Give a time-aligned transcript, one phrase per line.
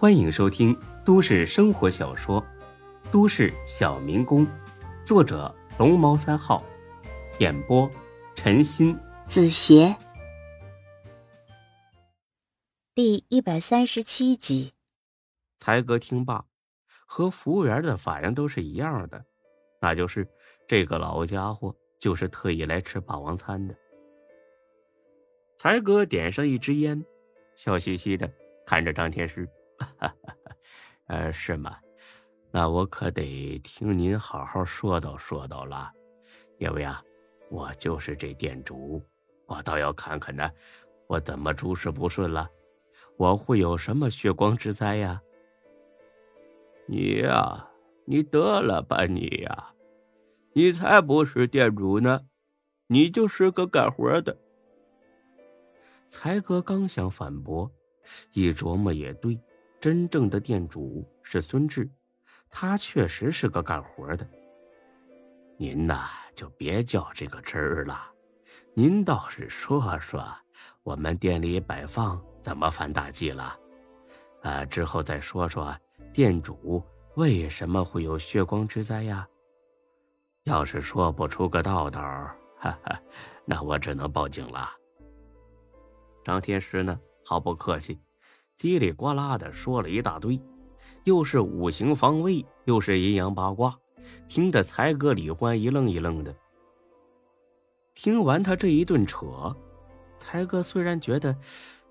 [0.00, 0.74] 欢迎收听
[1.04, 2.40] 都市生活小说
[3.12, 4.46] 《都市小民工》，
[5.04, 6.64] 作者龙猫三号，
[7.38, 7.86] 演播
[8.34, 9.94] 陈鑫、子邪，
[12.94, 14.72] 第一百三十七集。
[15.58, 16.46] 才哥听罢，
[17.04, 19.22] 和服务员的反应都是一样的，
[19.82, 20.26] 那就是
[20.66, 23.74] 这个老家伙就是特意来吃霸王餐的。
[25.58, 27.04] 才哥点上一支烟，
[27.54, 28.32] 笑嘻嘻的
[28.64, 29.46] 看着张天师。
[29.98, 30.34] 哈 哈
[31.06, 31.76] 呃，是吗？
[32.52, 35.90] 那我可得听您好好说道说道了，
[36.58, 37.02] 因为啊，
[37.48, 39.02] 我就是这店主，
[39.46, 40.50] 我倒要看看呢，
[41.06, 42.48] 我怎么诸事不顺了，
[43.16, 45.22] 我会有什么血光之灾呀？
[46.86, 47.68] 你呀，
[48.04, 49.72] 你得了吧你呀，
[50.52, 52.22] 你才不是店主呢，
[52.88, 54.36] 你就是个干活的。
[56.08, 57.70] 才哥刚想反驳，
[58.32, 59.40] 一琢磨也对。
[59.80, 61.88] 真正的店主是孙志，
[62.50, 64.28] 他确实是个干活的。
[65.56, 67.98] 您呐，就别较这个真儿了，
[68.74, 70.22] 您倒是说说，
[70.82, 73.58] 我们店里摆放怎么犯大忌了？
[74.42, 75.74] 啊，之后再说说
[76.12, 76.82] 店主
[77.16, 79.26] 为什么会有血光之灾呀？
[80.44, 82.02] 要是说不出个道道，
[82.58, 83.00] 哈哈，
[83.46, 84.68] 那我只能报警了。
[86.22, 87.98] 张天师呢，毫不客气。
[88.60, 90.38] 叽里呱啦的说了一大堆，
[91.04, 93.74] 又是五行方位，又是阴阳八卦，
[94.28, 96.36] 听得才哥李欢一愣一愣的。
[97.94, 99.56] 听完他这一顿扯，
[100.18, 101.34] 才哥虽然觉得，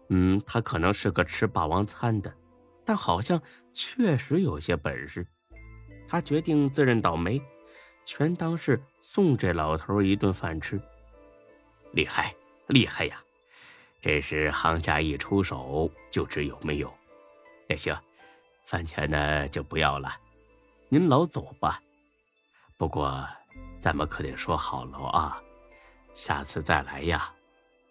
[0.09, 2.31] 嗯，他可能是个吃霸王餐的，
[2.85, 3.41] 但好像
[3.73, 5.25] 确实有些本事。
[6.07, 7.41] 他决定自认倒霉，
[8.05, 10.79] 全当是送这老头一顿饭吃。
[11.93, 12.35] 厉害，
[12.67, 13.19] 厉害呀！
[14.01, 16.93] 这是行家一出手就知有没有。
[17.67, 17.95] 也行，
[18.63, 20.11] 饭钱呢就不要了，
[20.87, 21.81] 您老走吧。
[22.77, 23.27] 不过，
[23.79, 25.41] 咱们可得说好了啊，
[26.13, 27.33] 下次再来呀，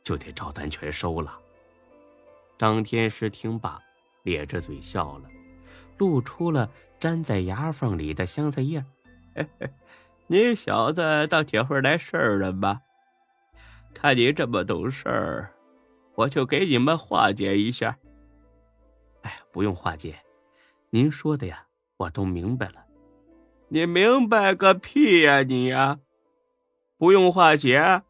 [0.03, 1.39] 就得照单全收了。
[2.57, 3.81] 张天师听罢，
[4.23, 5.29] 咧着嘴笑了，
[5.99, 6.71] 露出了
[7.01, 8.85] 粘在牙缝里的香菜叶。
[9.35, 9.71] 嘿嘿
[10.27, 12.81] 你小子当铁会来事儿了吧？
[13.95, 15.55] 看你这么懂事儿。
[16.19, 17.97] 我就给你们化解一下。
[19.23, 20.19] 哎，不用化解，
[20.91, 22.85] 您说的呀，我都明白了。
[23.69, 26.01] 你明白个屁呀你呀！
[26.97, 28.03] 不用化解，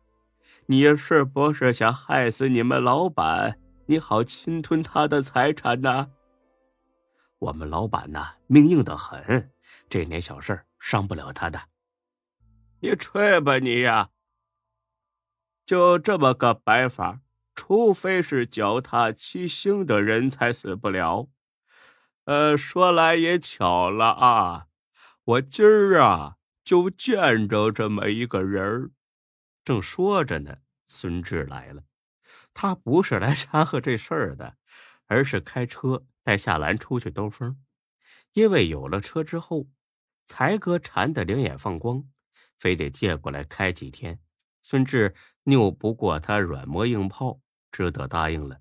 [0.67, 6.11] 你是不是想害死你们老板，你好侵吞他的财产呢？
[7.41, 9.51] 我们老板呐，命硬的很，
[9.91, 11.61] 这点小事伤不了他的。
[12.81, 14.09] 你吹吧你呀！
[15.67, 17.21] 就这么个摆法。
[17.59, 21.29] 除非是脚踏七星的人才死不了。
[22.23, 24.69] 呃，说来也巧了啊，
[25.25, 28.91] 我今儿啊就见着这么一个人儿。
[29.65, 31.83] 正说着呢，孙志来了。
[32.55, 34.55] 他不是来掺和这事儿的，
[35.07, 37.61] 而是开车带夏兰出去兜风。
[38.35, 39.67] 因为有了车之后，
[40.29, 42.05] 才哥馋得两眼放光，
[42.57, 44.21] 非得借过来开几天。
[44.63, 47.41] 孙志拗不过他软磨硬泡。
[47.71, 48.61] 只得答应了。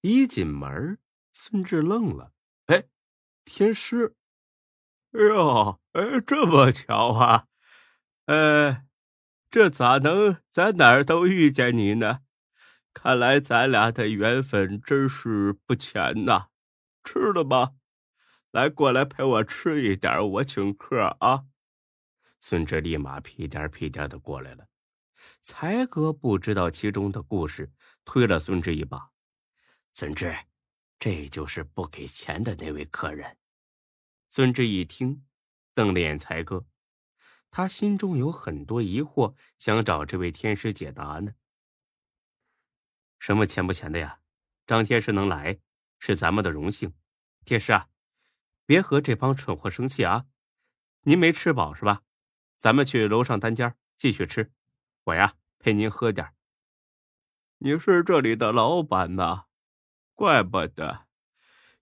[0.00, 0.98] 一进门，
[1.32, 2.32] 孙志愣了
[2.66, 2.84] ：“哎，
[3.44, 4.14] 天师！
[5.12, 7.46] 哎呦，哎，这么巧啊！
[8.26, 8.84] 呃，
[9.50, 12.20] 这咋能在哪儿都遇见你呢？
[12.92, 16.48] 看来咱俩的缘分真是不浅呐！
[17.04, 17.72] 吃了吧，
[18.50, 21.44] 来，过来陪我吃一点，我请客啊！”
[22.40, 24.66] 孙志立马屁颠屁颠的过来了。
[25.46, 27.70] 才哥不知道其中的故事，
[28.04, 29.12] 推了孙志一把。
[29.94, 30.36] 孙志，
[30.98, 33.38] 这就是不给钱的那位客人。
[34.28, 35.24] 孙志一听，
[35.72, 36.66] 瞪了眼才哥，
[37.48, 41.32] 他心中有很多疑惑，想找这位天师解答呢。
[43.20, 44.18] 什么钱不钱的呀？
[44.66, 45.60] 张天师能来，
[46.00, 46.92] 是咱们的荣幸。
[47.44, 47.88] 天师啊，
[48.66, 50.26] 别和这帮蠢货生气啊！
[51.02, 52.02] 您没吃饱是吧？
[52.58, 54.52] 咱们去楼上单间继续吃。
[55.06, 56.32] 我呀，陪您喝点
[57.58, 59.44] 你是这里的老板呐，
[60.16, 61.06] 怪不得。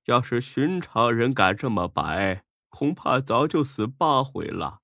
[0.04, 4.80] 要是寻常人敢这么摆，恐怕早就死八回了。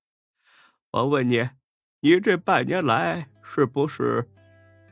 [0.89, 1.51] 我问你，
[1.99, 4.27] 你这半年来是不是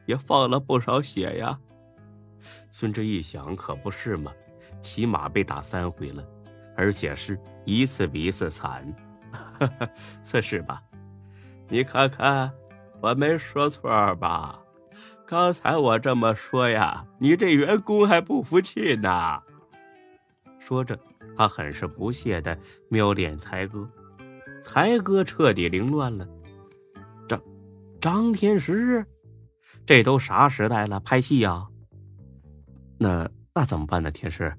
[0.06, 1.60] 也放了不少血呀？
[2.69, 4.31] 孙志一想，可不是嘛，
[4.80, 6.24] 起码被打三回了，
[6.78, 7.36] 而且是
[7.66, 8.86] 一次比一次惨。
[10.24, 10.84] 测试吧，
[11.68, 12.54] 你看看。
[13.01, 14.60] 我没说错吧？
[15.25, 19.42] 刚才我这么说呀，你这员工还不服气呢。
[20.60, 21.00] 说着，
[21.38, 22.57] 他很是不屑的
[22.90, 23.88] 瞄脸才哥。
[24.62, 26.28] 才哥彻底凌乱了。
[27.28, 27.42] 张
[28.01, 29.06] 张天师，
[29.86, 31.00] 这都啥时代了？
[31.00, 31.66] 拍戏呀？
[32.98, 34.12] 那那怎么办呢？
[34.12, 34.54] 天师，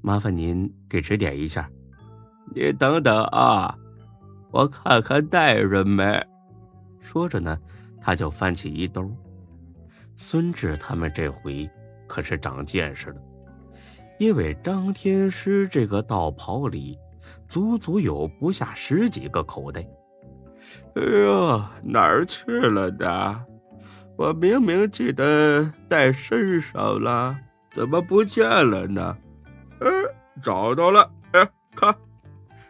[0.00, 1.68] 麻烦您给指点一下。
[2.54, 3.76] 你等等啊，
[4.50, 6.26] 我看看带人没。
[7.06, 7.56] 说着呢，
[8.00, 9.08] 他就翻起衣兜。
[10.16, 11.70] 孙志他们这回
[12.08, 13.20] 可是长见识了，
[14.18, 16.98] 因为张天师这个道袍里
[17.46, 19.86] 足足有不下十几个口袋。
[20.96, 23.44] 哎呦，哪儿去了的？
[24.16, 27.38] 我明明记得带身上了，
[27.70, 29.16] 怎么不见了呢？
[29.80, 29.88] 哎，
[30.42, 31.94] 找到了，哎，看。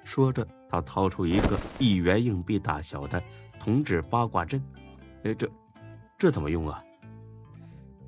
[0.04, 3.22] 说着，他掏出一个一元硬币大小的
[3.66, 4.62] 铜制八卦阵。
[5.24, 5.50] 哎，这
[6.16, 6.80] 这怎么用啊？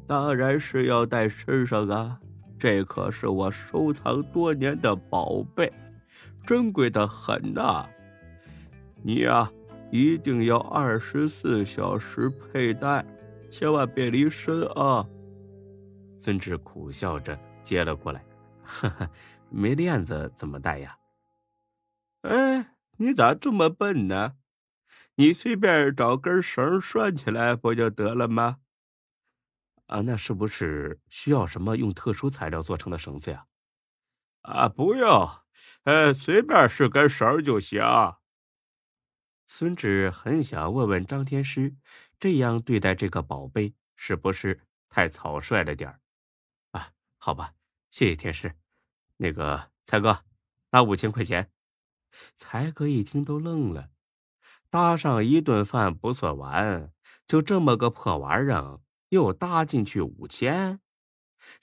[0.06, 2.16] 当然是要带身上啊！
[2.60, 5.72] 这可是我收藏多年的宝贝，
[6.46, 7.88] 珍贵的很呐！
[9.02, 9.50] 你呀，
[9.90, 13.04] 一定要二十四小时佩戴，
[13.50, 15.04] 千万别离身啊！
[16.18, 18.24] 孙志苦笑着接了过来，
[18.62, 19.10] 呵呵，
[19.50, 20.96] 没链子怎么戴呀？
[22.22, 24.34] 哎，你咋这么笨呢？
[25.20, 28.60] 你随便找根绳拴起来不就得了吗？
[29.86, 33.46] 啊，那是不是需要什么用特殊材料做成的绳子呀？
[34.42, 35.28] 啊，不用，
[35.82, 37.82] 呃，随便是根绳就行。
[39.48, 41.74] 孙志很想问问张天师，
[42.20, 46.00] 这样对待这个宝贝是不是太草率了点儿？
[46.70, 47.54] 啊，好吧，
[47.90, 48.54] 谢谢天师。
[49.16, 50.24] 那个才哥，
[50.70, 51.50] 拿五千块钱。
[52.36, 53.90] 才哥一听都愣了，
[54.70, 56.92] 搭上一顿饭不算完，
[57.26, 58.80] 就这么个破玩意儿。
[59.10, 60.80] 又搭进去五千，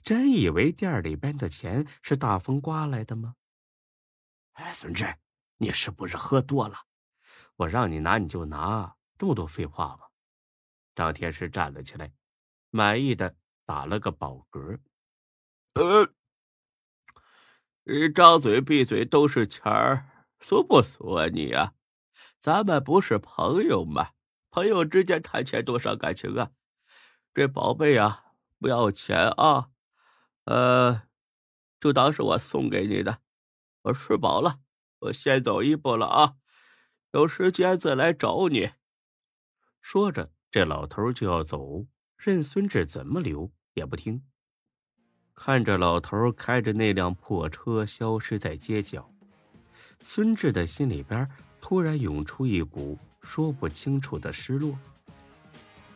[0.02, 3.36] 真以为店里边的钱是大风刮来的吗？
[4.54, 5.18] 哎，孙志，
[5.57, 6.75] 你是不是喝多了？
[7.57, 10.07] 我让你拿你就拿，这么多废话吗？
[10.96, 12.12] 张天师站了起来，
[12.72, 14.80] 满意的打了个饱嗝。
[15.75, 16.10] 呃，
[18.10, 21.75] 张嘴闭嘴都是钱儿，俗不俗啊你啊？
[22.45, 24.09] 咱们不是朋友吗？
[24.51, 26.51] 朋友之间谈钱多伤感情啊！
[27.33, 28.24] 这宝贝啊，
[28.59, 29.69] 不要钱啊，
[30.44, 31.01] 呃，
[31.80, 33.18] 就当是我送给你的。
[33.81, 34.59] 我吃饱了，
[35.00, 36.36] 我先走一步了啊，
[37.13, 38.69] 有时间再来找你。
[39.81, 44.24] 说着，这老头就要走，任孙志怎么留也不听。
[45.33, 49.12] 看着老头开着那辆破车消失在街角，
[50.01, 51.27] 孙志的心里边
[51.68, 54.78] 突然涌出一股说不清楚的失落。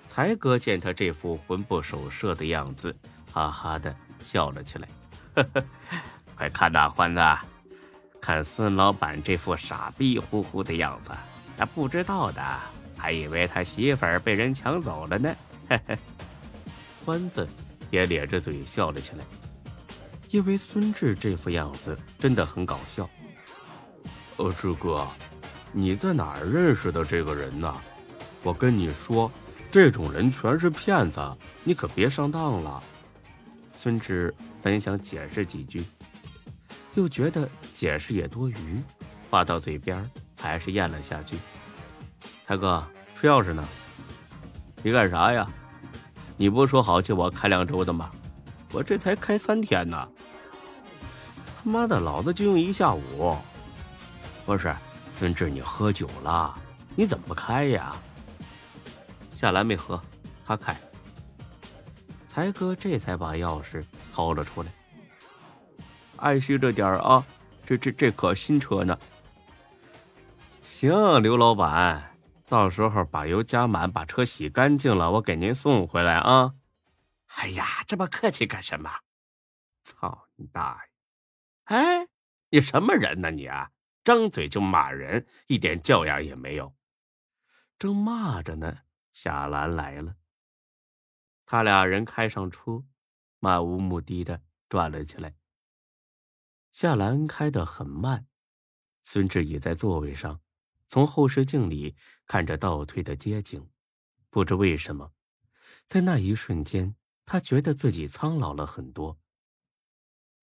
[0.08, 2.96] 才哥见他这副魂不守舍的样子，
[3.32, 4.90] 哈哈的笑了起来。
[5.36, 5.64] 呵呵，
[6.36, 7.22] 快看呐，欢子，
[8.20, 11.12] 看孙老板这副傻逼乎乎的样子，
[11.56, 12.44] 那不知道的
[12.98, 15.36] 还以为他媳妇儿被人抢走了呢。
[15.70, 15.96] 嘿嘿，
[17.06, 17.48] 欢子
[17.92, 19.24] 也咧着嘴笑了起来，
[20.32, 23.08] 因为孙志这副样子真的很搞笑。
[24.38, 25.08] 呃，志哥，
[25.72, 27.74] 你在哪儿认识的这个人呢？
[28.44, 29.32] 我跟你说。
[29.72, 31.22] 这种人全是骗子，
[31.64, 32.82] 你可别上当了。
[33.76, 34.34] 孙志
[34.64, 35.86] 本想解释几句，
[36.96, 38.82] 又觉得解释也多余，
[39.30, 40.04] 话到嘴边
[40.36, 41.38] 还是咽了下去。
[42.44, 42.84] 才哥，
[43.16, 43.64] 车钥匙呢？
[44.82, 45.48] 你干啥呀？
[46.36, 48.10] 你不说好借我开两周的吗？
[48.72, 50.10] 我这才开三天呢。
[51.64, 53.38] 他妈的，老子就用一下午。
[54.48, 54.76] 不是，
[55.20, 56.58] 孙志，你喝酒了？
[56.96, 57.94] 你怎么不开呀？
[59.34, 60.02] 夏兰没喝，
[60.46, 60.74] 他开。
[62.26, 63.84] 才哥这才把钥匙
[64.14, 64.72] 掏了出来。
[66.16, 67.22] 爱惜着点啊，
[67.66, 68.98] 这这这可新车呢。
[70.64, 72.16] 行，刘老板，
[72.48, 76.54] 到时候把油加满，把车洗干净了，我给您送回来啊。
[77.36, 78.90] 哎呀，这么客气干什么？
[79.84, 80.80] 操你大
[81.70, 81.76] 爷！
[81.76, 82.08] 哎，
[82.52, 83.70] 你什么人呢你啊？
[84.04, 86.76] 张嘴就骂人，一点教养也没有。
[87.78, 88.80] 正骂着呢。
[89.12, 90.16] 夏兰来了，
[91.46, 92.86] 他俩人开上车，
[93.40, 95.36] 漫无目的的转了起来。
[96.70, 98.28] 夏兰开得很慢，
[99.04, 100.40] 孙志倚在座位上，
[100.88, 103.70] 从后视镜里看着倒退的街景。
[104.30, 105.12] 不知为什么，
[105.88, 109.20] 在那一瞬间，他觉得自己苍老了很多。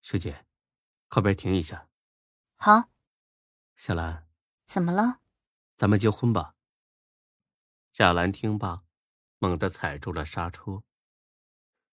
[0.03, 0.45] 师姐，
[1.09, 1.89] 靠边停一下。
[2.57, 2.91] 好。
[3.77, 4.25] 夏兰，
[4.65, 5.19] 怎么了？
[5.77, 6.55] 咱们结婚吧。
[7.93, 8.83] 夏兰听罢，
[9.39, 10.83] 猛地踩住了刹车。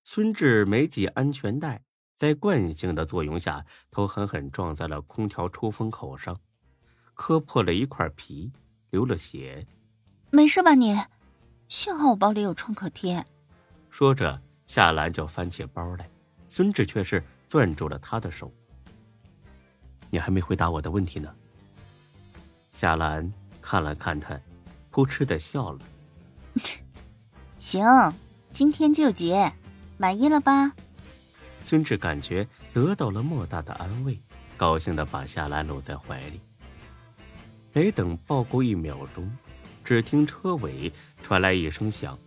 [0.05, 1.83] 孙志没系安全带，
[2.15, 6.39] 在惯性的作用下，头狠狠撞在了空调出风口上，
[7.13, 8.49] 磕破了一块皮，
[8.91, 9.67] 流了血。
[10.31, 10.97] 没事吧你？
[11.67, 13.23] 幸好我包里有创可贴。
[13.89, 16.09] 说着，夏兰就翻起包来，
[16.47, 18.49] 孙志却是攥住了他的手。
[20.09, 21.35] 你还没回答我的问题呢。
[22.73, 24.37] 夏兰看了看他，
[24.89, 25.79] 扑哧的笑了。
[27.59, 27.85] 行，
[28.49, 29.53] 今天就结，
[29.97, 30.73] 满意了吧？
[31.63, 34.19] 孙志感觉得到了莫大的安慰，
[34.57, 36.41] 高兴的把夏兰搂在怀里。
[37.71, 39.31] 没等抱过一秒钟。
[39.85, 42.17] 只听车尾传来一声响，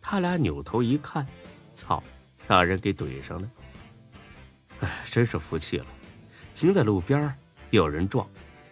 [0.00, 1.26] 他俩扭头一看，
[1.74, 2.02] 操，
[2.46, 3.50] 让人给怼上了。
[4.80, 5.86] 哎，真是服气了，
[6.54, 7.34] 停在路边
[7.70, 8.26] 有人撞。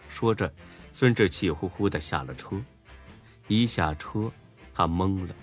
[0.09, 0.53] 说着，
[1.01, 2.61] 孙志气呼呼的下了车。
[3.49, 4.31] 一下车，
[4.75, 5.35] 他懵了，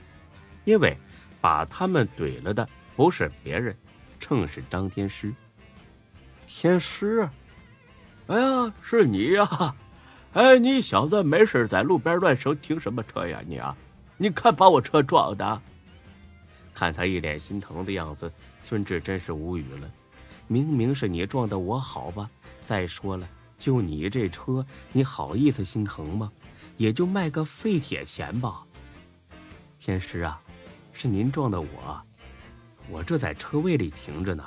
[0.65, 0.95] 因为
[1.41, 3.75] 把他们怼了的不是别人，
[4.19, 5.33] 正是张天师。
[6.45, 7.27] 天师，
[8.27, 9.75] 哎呀，是你呀！
[10.33, 13.41] 哎，你小子没事在路边乱停停什么车呀？
[13.47, 13.75] 你啊，
[14.15, 15.59] 你看把我车撞的。
[16.71, 19.89] 看他一脸心疼的样子，孙志真是无语了。
[20.45, 22.29] 明明是你撞的我，好吧？
[22.63, 26.31] 再说了，就你这车，你好意思心疼吗？
[26.77, 28.63] 也就卖个废铁钱吧。
[29.79, 30.39] 天师啊，
[30.93, 32.01] 是您撞的我，
[32.89, 34.43] 我这在车位里停着呢。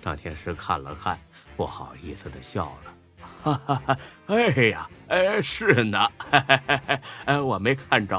[0.00, 1.18] 张天师看了看，
[1.56, 2.94] 不好意思的笑了。
[3.42, 3.98] 哈哈哈！
[4.26, 8.18] 哎呀，哎，是呢，哈哈哈哎，我没看着。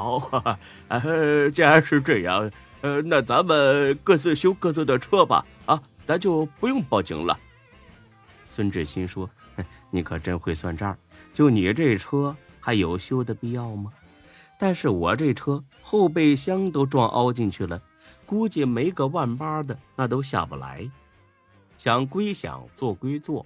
[0.87, 5.43] 呃， 既然是这样，呃，那咱们各自修各自的车吧。
[5.65, 7.39] 啊，咱就不用报警了。
[8.45, 9.27] 孙志新说
[9.91, 10.97] ：“你可真会算账，
[11.33, 13.93] 就你这车还有修的必要吗？
[14.57, 17.81] 但是我这车后备箱都撞凹进去了，
[18.25, 20.89] 估计没个万八的那都下不来。
[21.77, 23.45] 想归想，做归做。”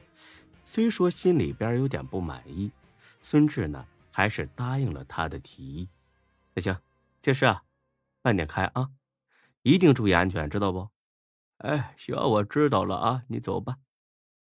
[0.65, 2.71] 虽说心里边有点不满意，
[3.23, 5.89] 孙志呢还是答应了他的提议。
[6.53, 6.77] 那行，
[7.23, 7.63] 这事啊，
[8.21, 8.89] 慢点开啊，
[9.63, 10.89] 一定注意安全，知道不？
[11.57, 13.77] 哎，行，我知道了啊，你走吧。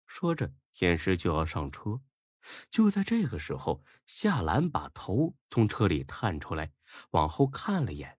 [0.04, 2.00] 说着，天师就要上车。
[2.70, 6.72] 就在这个时候，夏兰把头从车里探出来，
[7.10, 8.16] 往后看了眼。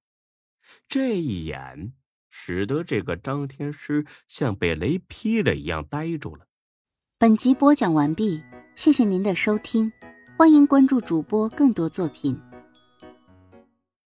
[0.87, 1.93] 这一眼，
[2.29, 6.47] 使得这个张天师像被雷劈了一样呆住了。
[7.17, 8.43] 本集播讲完毕，
[8.75, 9.91] 谢谢您的收听，
[10.37, 12.39] 欢迎关注主播更多作品。